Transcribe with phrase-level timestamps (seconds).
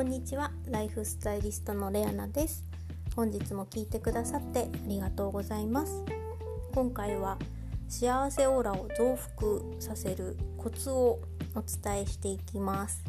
[0.00, 0.50] こんにちは。
[0.70, 2.64] ライフスタイリストのレアナです。
[3.14, 6.02] 本日も聞いてくださってありがとうございます。
[6.72, 7.36] 今回は
[7.86, 11.20] 幸せオーラを増幅させるコツを
[11.54, 13.04] お伝えしていきます。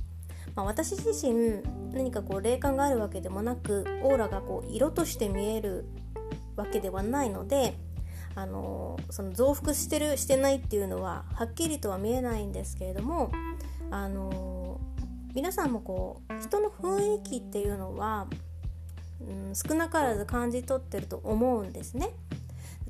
[0.53, 1.63] まあ、私自身
[1.93, 5.85] 何かこう霊感があるわけでもなくオーラがこう色として見える
[6.57, 7.77] わけではないので
[8.35, 13.31] あのその増幅してるしてないっていうのははっきりとは見えないんですけれども
[13.91, 14.50] あの
[15.33, 18.27] 皆さんもこう人の雰囲気っていうのは、
[19.21, 22.09] うん、少なからず感じ取ってると思うんですね。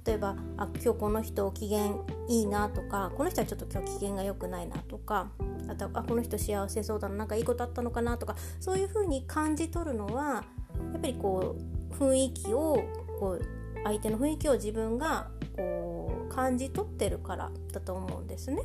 [0.05, 1.85] 例えばあ今日この人機嫌
[2.27, 5.29] いいなとかこの人はちょっと今日機嫌が良くないなとか
[5.67, 10.43] あとあこの人幸せそうだななんかいいことあったのかなとかそういう風に感じ取るのは
[10.91, 11.55] やっぱりこ
[11.91, 12.83] う雰囲気を
[13.19, 13.45] こう
[13.83, 18.63] 相手の雰囲気を自分がこう感じ取ってるからだと思うんですね。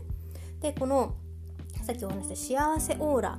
[0.61, 1.17] でこの
[1.83, 3.39] さっきお話した幸せオーラ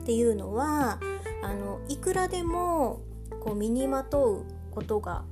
[0.00, 0.98] っていうのは
[1.42, 3.00] あのいくらでも
[3.40, 5.24] こう身にまとうことが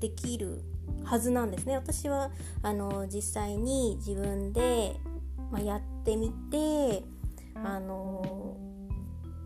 [0.00, 0.62] できる
[1.04, 2.30] はずなんですね私は
[2.62, 4.96] あの実際に自分で、
[5.50, 7.04] まあ、やってみて
[7.54, 8.56] あの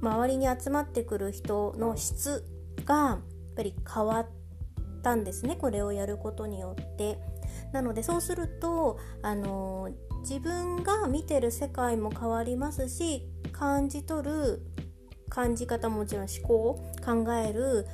[0.01, 2.45] 周りに集まってくる人の質
[2.85, 3.21] がやっ
[3.57, 4.27] ぱり変わっ
[5.03, 7.19] たんですねこれをやることによって。
[7.73, 9.91] なのでそうするとあの
[10.21, 14.61] 自分が見てる世界も変わりますし感じ取る
[15.31, 17.87] 感じ方ももちろん思考考える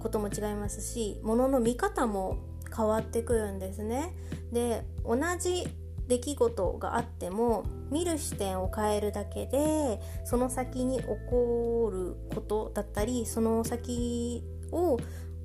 [0.00, 2.38] ことも違いますしものの見方も
[2.74, 4.14] 変わってくるんですね。
[4.52, 5.66] で同じ
[6.06, 14.42] 出来事があっても見る視点を変えるだけでその先に起こることだったりその先
[14.72, 14.98] を、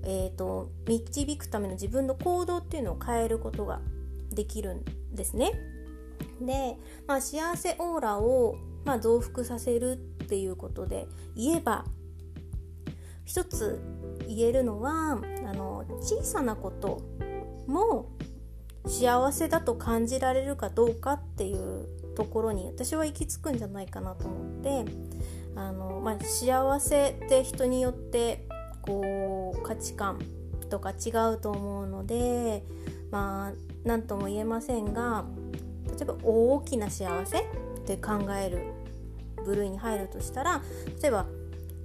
[0.03, 3.81] えーと、導くための自分の行動っていうのを変えることが
[4.31, 5.51] できるんですね。
[6.41, 9.95] で、まあ、幸せオーラを、まあ、増幅させるっ
[10.27, 11.85] ていうことで言えば
[13.25, 13.79] 一つ
[14.27, 17.01] 言えるのはあの小さなこと
[17.67, 18.09] も
[18.85, 24.91] 幸せだと感じられるかどうかっていうところに私は行き着くんじゃないかなと思って
[25.55, 28.45] あの、まあ、幸せって人によって
[28.81, 30.19] こう価値観
[30.69, 32.63] とか違うと思うので
[33.11, 33.53] まあ
[33.85, 35.25] 何とも言えませんが
[35.89, 37.43] 例えば大きな幸せっ
[37.85, 38.72] て考える
[39.43, 40.61] 部類に入るとしたら
[41.01, 41.25] 例えば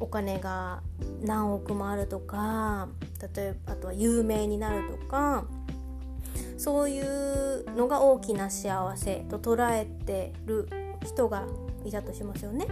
[0.01, 0.83] お金が
[1.23, 2.89] 何億もあるとか
[3.35, 5.45] 例えばあとは有名になるとか
[6.57, 10.69] そういうのが大きな幸せと捉えてる
[11.05, 11.47] 人が
[11.85, 12.67] いたとしますよね。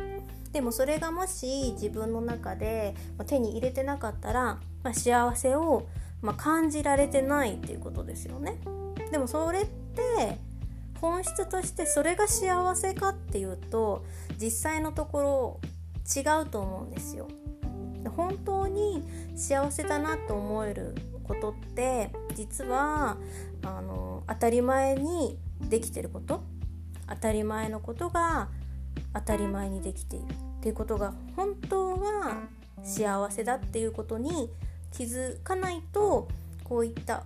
[0.53, 2.95] でもそれがもし自分の中で
[3.27, 5.87] 手に入れてなかったら、まあ、幸せを、
[6.23, 8.59] ま、感じられてないっていうことですよね。
[9.11, 10.39] でもそれって
[11.01, 14.05] 本質としてそれが幸せかっていうと
[14.41, 15.61] 実際のところ
[16.15, 17.29] 違うと思うんですよ。
[18.15, 19.03] 本当に
[19.35, 23.17] 幸せだなと思えることって実は
[23.63, 26.45] あの当たり前にできてること
[27.09, 28.49] 当たり前のことが
[29.13, 30.29] 当たり前にできているっ
[30.61, 32.43] ていうことが本当は
[32.83, 34.51] 幸せだっていうことに
[34.93, 36.29] 気づかないと
[36.65, 37.25] こういった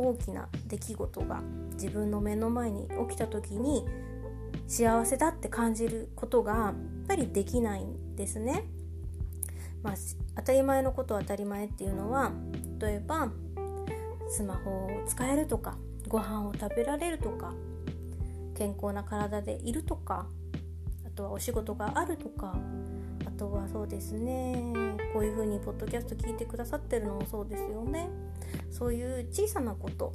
[0.00, 1.42] 大きな出来事が
[1.74, 3.84] 自分の目の前に起きた時に
[4.66, 6.74] 幸せだって感じることがやっ
[7.08, 8.64] ぱりできないんですね。
[9.82, 9.94] まあ、
[10.36, 12.32] 当たり前のことは当たり前っていうのは
[12.78, 13.30] 例えば
[14.28, 17.54] スマホを使えるとかご飯を食べられるとか
[18.54, 20.26] 健康な体でいるとか
[21.06, 22.56] あとはお仕事があるとか
[23.40, 24.74] とはそうですね。
[25.14, 28.10] こういう風にポッドキャスト聞いてくださってるのもそうですよね。
[28.70, 30.12] そういう小さなこと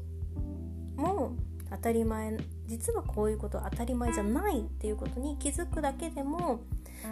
[0.96, 1.36] も
[1.72, 2.38] 当たり前
[2.68, 6.62] 実はこういうこと当たり前じゃないっていうことに気づくだけでも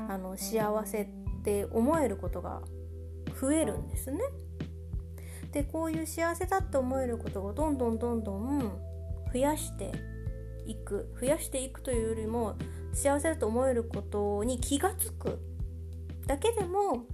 [0.08, 1.08] あの幸せっ
[1.44, 2.62] て思えることが
[3.42, 4.20] 増えるんですね。
[5.52, 8.72] でこういう幸せだって思えることをどんどんどんどん
[9.34, 9.92] 増やして
[10.68, 11.12] いく。
[11.20, 12.56] 増やしていくというよりも
[12.94, 15.53] 幸せだと思えることに気が付く。
[16.28, 17.06] だけでも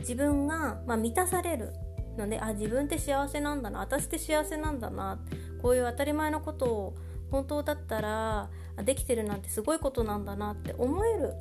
[0.00, 1.72] 自分が、まあ、満たされる
[2.16, 5.18] のであ自分って幸せなんだな私って幸せなんだな
[5.62, 6.94] こういう当たり前のことを
[7.30, 8.50] 本当だったら
[8.84, 11.34] できてるなんてすごいことなんだなって思える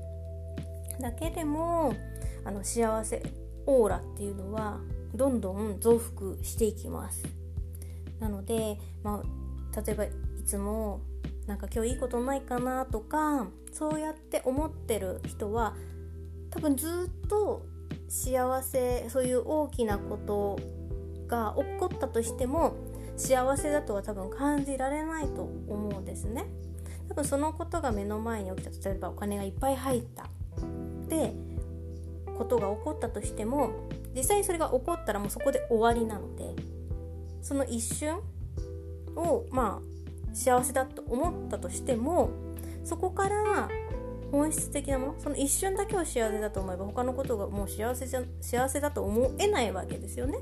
[1.01, 1.93] だけでも
[2.43, 3.23] あの幸せ
[3.65, 4.79] オーラっていうのは
[5.13, 7.23] どんどん増幅していきます。
[8.19, 10.11] なので、まあ、例えばい
[10.45, 11.01] つも
[11.45, 15.75] なんか今日いいことないかなとかそうやって思ってる人は
[16.57, 17.67] 多分ずっと
[18.09, 20.59] 幸せそういう大きなこと
[21.27, 22.75] が起こったとしても
[23.15, 26.45] 幸せだとは多分感じられないと思うんですね。
[27.09, 30.29] 多分そのことが目の前に起きた例えばお金がいっぱい入った
[31.07, 31.35] で
[32.35, 36.55] ことが起こったとしても実際にそれが起こったらもうそこで終わりなので
[37.43, 38.19] その一瞬
[39.15, 42.31] をまあ幸せだと思ったとしても
[42.83, 43.69] そこから
[44.31, 50.37] 本質的なものその一瞬だけを幸せだと思えば他のことがもう幸せじゃ幸せだと思えないわけですよね。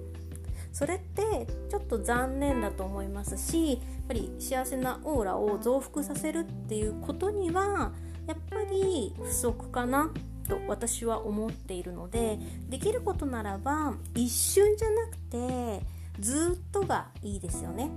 [0.75, 7.93] それってちょっと残念だと思いますしやっぱり幸せなオーラを増幅させるっていうことには
[8.27, 10.11] やっぱり不足かな
[10.49, 15.85] と私は思っているのでできることならば一瞬じゃなくて
[16.19, 17.89] ずっとがいいですよね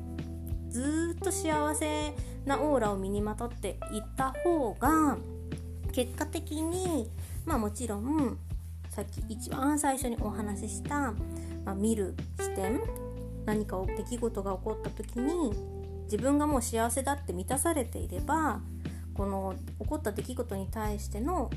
[0.70, 2.14] ずっと幸せ
[2.46, 5.18] なオーラを身にまとっていった方が
[5.92, 7.10] 結果的に
[7.44, 8.38] まあもちろん
[8.90, 11.12] さっき一番最初にお話しした、
[11.64, 12.80] まあ、見る視点
[13.44, 15.52] 何か出来事が起こった時に
[16.04, 18.60] 自分がもう幸せだって満たされていれば
[19.14, 21.50] この起こった出来事に対しての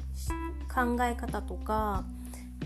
[0.74, 2.04] 考え方とか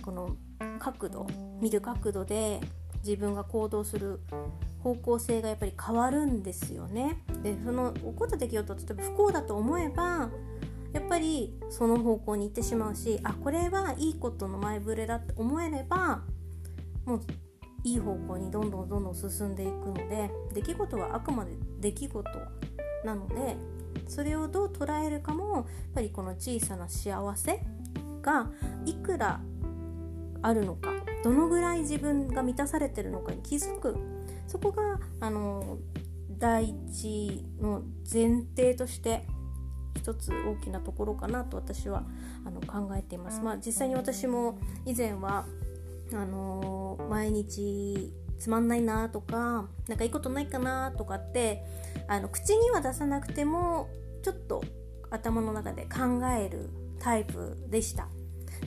[0.01, 0.35] この
[0.79, 1.27] 角度
[1.61, 2.59] 見る角度で
[3.03, 4.19] 自分が行動する
[4.81, 7.17] 方向性がやっぱり変わるんですよね。
[7.43, 10.29] でその起こった出来事例えば不幸だと思えば
[10.95, 16.21] やっぱりその方向に行ってしまうしあこれはいいことの前触れだって思えれば
[17.05, 17.21] もう
[17.83, 21.51] いい方向にどんどんどんどん進んでいくので出来事はあくまで
[21.81, 22.29] 出来事
[23.03, 23.57] なので
[24.07, 27.59] それをどう捉えるかもやっぱりこの小さな幸せ
[28.21, 28.49] が
[28.85, 29.41] いくら
[30.41, 30.93] あるのか
[31.23, 33.97] どのぐらい自分が満たされてるのかに気づく。
[34.47, 35.77] そこがあの
[36.37, 39.25] 第一の前提として
[39.95, 42.03] 一つ大きなところかなと私は
[42.45, 43.41] あの考えています。
[43.41, 45.45] まあ、実際に私も以前は
[46.13, 51.63] あのー、毎日つまんないなとか何かいいことないかなとかって
[52.07, 53.89] あの口には出さなくても
[54.23, 54.63] ちょっと
[55.09, 56.69] 頭の中で考える
[56.99, 58.07] タイプでした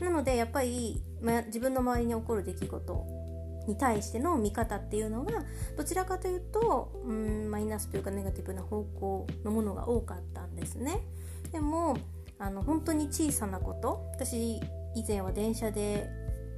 [0.01, 3.18] なのでやっぱり、ま、自分の周りに起こる出来事
[3.69, 5.45] に対しての見方っていうのが
[5.77, 11.01] どちらかというとうんマイナスというかネガティブな方向のものが多かったんですね。
[11.53, 11.97] でも
[12.39, 14.61] あの本当に小さなこと私
[14.95, 16.09] 以前は電車で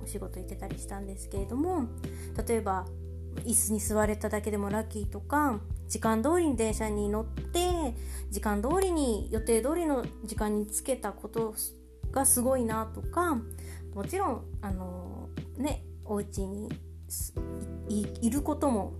[0.02, 1.88] お仕事行ってたりしたんですけれども
[2.46, 2.86] 例えば
[3.44, 7.94] 椅子に座れただけでもラッキーとか時間通りに電車に乗って
[8.30, 11.54] 時間通りに予定通りの時間につけたこと
[12.12, 13.38] がすごいなとか
[13.94, 16.68] もちろんあのねお家に
[17.88, 18.92] いることも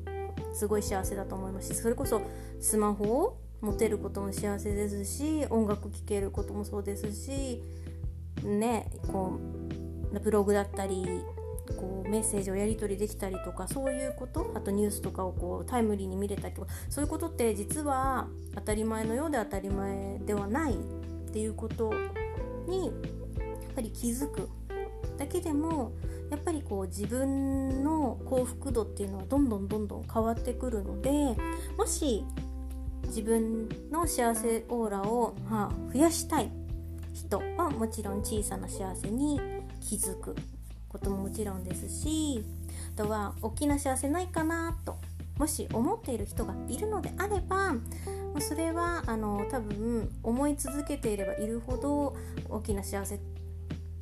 [0.52, 2.20] すごい幸せだと思いますしそれこそ
[2.60, 7.62] スマホを持てることも幸せですし音楽聴けることもそうですし
[8.42, 9.38] ねこ
[10.12, 11.22] うブログだったり
[11.76, 20.76] こうメッセージをやり取りできたりとかそういうことあとニュースとかをこうタイムリーに見れたりとかそういうことって実は当たり前のようで当たり前ではないっ
[21.32, 21.92] ていうこと
[22.66, 22.94] にやっ
[23.74, 24.48] ぱり気づく
[25.16, 25.92] だけでも
[26.30, 31.10] やっぱりこう自分の幸福度っていうのはどんどんどんどん変わってくるので
[31.76, 32.24] もし
[33.06, 36.50] 自分の幸せオーラを、まあ、増やしたい
[37.12, 39.40] 人はもちろん小さな幸せに
[39.80, 40.36] 気づく
[40.88, 42.44] ことももちろんですし
[42.94, 44.98] あとは大きな幸せないかなと
[45.38, 47.74] もし思っている人がいるのであれば
[48.40, 52.16] それはあの多分思い続けていればいるほど
[52.48, 53.18] 大きな幸せっ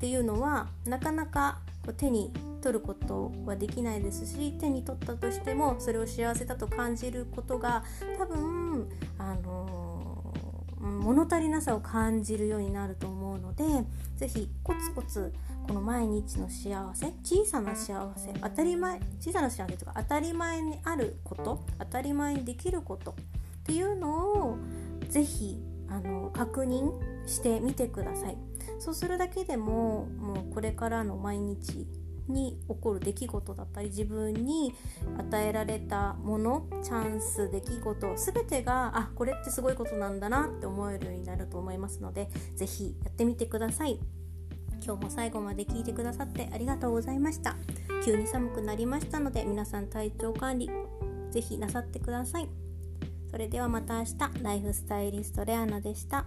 [0.01, 1.61] ていうのはなかなか
[1.93, 7.85] 手に取ることはできないですし手に取ったとしてもそれを幸せだと感じることが
[8.19, 10.35] 多分あの
[10.81, 13.65] 物足りなさを感じるようになると思うので
[14.17, 15.33] 是非コツコツ
[15.67, 23.15] この毎日の幸せ小さな幸せ当たり前小さな幸せとか当たり前にあること当たり前にできることっ
[23.65, 24.59] ていうのを
[25.09, 25.59] 是非
[25.91, 26.91] あの確認
[27.27, 28.37] してみてください。
[28.79, 31.87] そうするだけでももうこれからの毎日
[32.29, 34.75] に起こる出来事だったり自分に
[35.19, 43.99] 与えられたものチャンス出来事全てがあこれってすごいことなんだなって思えるようになると思いますので是非やってみてください。
[44.85, 47.57] 今日も最後まで聞いてくださってありがとうございました。
[48.05, 50.71] 急に寒くなりましたので皆さん体調管理
[51.31, 52.49] 是非なさってください。
[53.31, 56.27] それではまた明日ライフスタイリストレアナでした。